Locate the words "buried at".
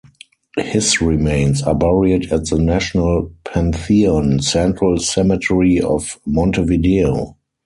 1.75-2.47